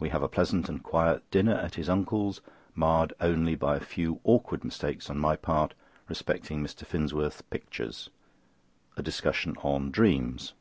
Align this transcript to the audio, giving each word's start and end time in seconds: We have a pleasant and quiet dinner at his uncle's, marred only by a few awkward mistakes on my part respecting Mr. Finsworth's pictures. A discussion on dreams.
We 0.00 0.08
have 0.08 0.22
a 0.22 0.26
pleasant 0.26 0.70
and 0.70 0.82
quiet 0.82 1.30
dinner 1.30 1.54
at 1.54 1.74
his 1.74 1.90
uncle's, 1.90 2.40
marred 2.74 3.12
only 3.20 3.54
by 3.54 3.76
a 3.76 3.80
few 3.84 4.20
awkward 4.24 4.64
mistakes 4.64 5.10
on 5.10 5.18
my 5.18 5.36
part 5.36 5.74
respecting 6.08 6.62
Mr. 6.64 6.86
Finsworth's 6.86 7.42
pictures. 7.42 8.08
A 8.96 9.02
discussion 9.02 9.54
on 9.58 9.90
dreams. 9.90 10.54